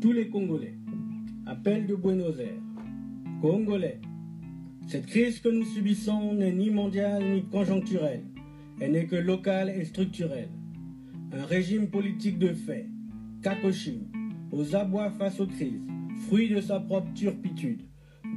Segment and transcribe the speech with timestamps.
[0.00, 0.78] tous les Congolais.
[1.46, 2.62] Appel de Buenos Aires.
[3.42, 4.00] Congolais.
[4.86, 8.24] Cette crise que nous subissons n'est ni mondiale ni conjoncturelle.
[8.80, 10.48] Elle n'est que locale et structurelle.
[11.32, 12.86] Un régime politique de fait,
[13.42, 14.06] Kakoshim,
[14.52, 15.82] aux abois face aux crises,
[16.28, 17.82] fruit de sa propre turpitude,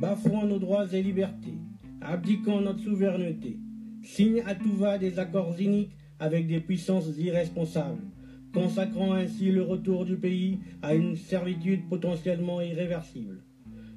[0.00, 1.58] bafouant nos droits et libertés,
[2.00, 3.60] abdiquant notre souveraineté,
[4.02, 8.02] signe à tout va des accords iniques avec des puissances irresponsables,
[8.52, 13.42] consacrant ainsi le retour du pays à une servitude potentiellement irréversible.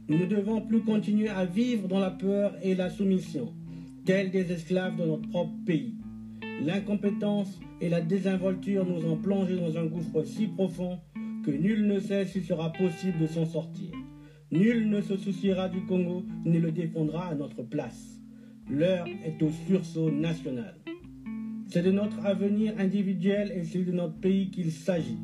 [0.07, 3.53] Nous ne devons plus continuer à vivre dans la peur et la soumission,
[4.05, 5.95] tels des esclaves de notre propre pays.
[6.63, 10.99] L'incompétence et la désinvolture nous ont plongés dans un gouffre si profond
[11.43, 13.91] que nul ne sait s'il sera possible de s'en sortir.
[14.51, 18.19] Nul ne se souciera du Congo ni le défendra à notre place.
[18.69, 20.84] L'heure est au sursaut national.
[21.67, 25.17] C'est de notre avenir individuel et celui de notre pays qu'il s'agit.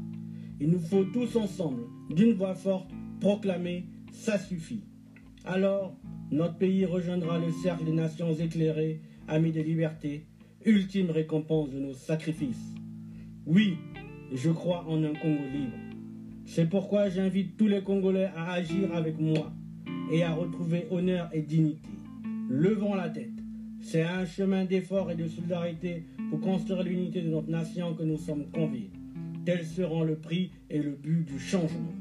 [0.59, 4.83] Il nous faut tous ensemble, d'une voix forte, proclamer ça suffit.
[5.45, 5.97] Alors,
[6.31, 10.27] notre pays rejoindra le cercle des nations éclairées, amis des libertés,
[10.65, 12.75] ultime récompense de nos sacrifices.
[13.45, 13.77] Oui,
[14.33, 15.77] je crois en un Congo libre.
[16.45, 19.51] C'est pourquoi j'invite tous les Congolais à agir avec moi
[20.11, 21.89] et à retrouver honneur et dignité.
[22.49, 23.31] Levons la tête.
[23.81, 26.03] C'est un chemin d'effort et de solidarité
[26.41, 28.91] construire l'unité de notre nation que nous sommes conviés.
[29.45, 31.93] Tels seront le prix et le but du changement.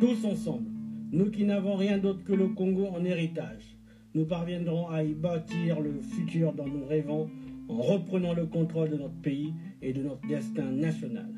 [0.00, 0.70] Tous ensemble,
[1.10, 3.76] nous qui n'avons rien d'autre que le Congo en héritage,
[4.14, 7.28] nous parviendrons à y bâtir le futur dont nous rêvons
[7.68, 11.28] en reprenant le contrôle de notre pays et de notre destin national.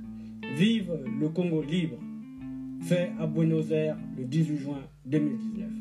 [0.56, 1.98] Vive le Congo libre,
[2.82, 5.79] fait à Buenos Aires le 18 juin 2019.